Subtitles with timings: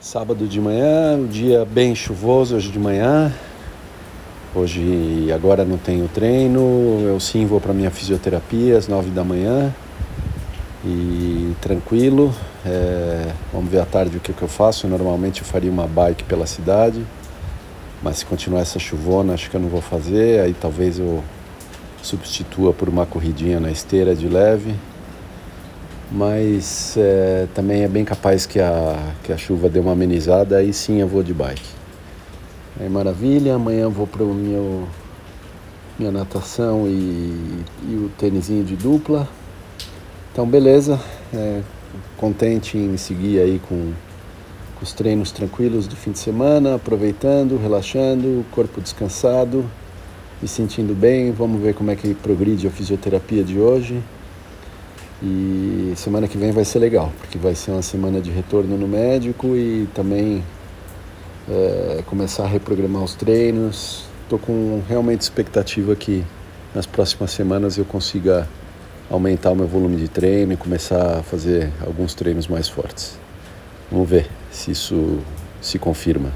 [0.00, 3.34] Sábado de manhã, um dia bem chuvoso hoje de manhã.
[4.54, 9.74] Hoje, agora não tenho treino, eu sim vou para minha fisioterapia às nove da manhã
[10.84, 12.32] e tranquilo.
[12.64, 14.86] É, vamos ver à tarde o que, que eu faço.
[14.86, 17.04] Normalmente eu faria uma bike pela cidade,
[18.00, 20.42] mas se continuar essa chuvona, acho que eu não vou fazer.
[20.42, 21.24] Aí talvez eu
[22.04, 24.76] substitua por uma corridinha na esteira de leve
[26.10, 30.72] mas é, também é bem capaz que a, que a chuva dê uma amenizada, aí
[30.72, 31.78] sim eu vou de bike.
[32.80, 34.88] É maravilha, amanhã vou para o meu
[35.98, 39.28] minha natação e, e o tênisinho de dupla.
[40.32, 41.00] Então beleza,
[41.34, 41.60] é,
[42.16, 43.92] contente em seguir aí com,
[44.76, 49.68] com os treinos tranquilos do fim de semana, aproveitando, relaxando, corpo descansado,
[50.40, 51.32] me sentindo bem.
[51.32, 54.00] Vamos ver como é que progride a fisioterapia de hoje.
[55.22, 58.86] E semana que vem vai ser legal, porque vai ser uma semana de retorno no
[58.86, 60.44] médico e também
[61.48, 64.04] é, começar a reprogramar os treinos.
[64.22, 66.24] Estou com realmente expectativa que
[66.74, 68.48] nas próximas semanas eu consiga
[69.10, 73.18] aumentar o meu volume de treino e começar a fazer alguns treinos mais fortes.
[73.90, 75.18] Vamos ver se isso
[75.60, 76.30] se confirma.